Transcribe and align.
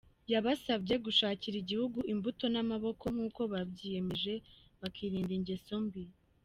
Yabasabye 0.31 0.95
gushakira 1.05 1.55
igihugu 1.63 1.99
imbuto 2.13 2.45
n’amaboko 2.53 3.03
nkuko 3.13 3.41
babyiyemeje, 3.51 4.33
bakirinda 4.81 5.33
ingeso 5.39 5.75
mbi. 5.85 6.03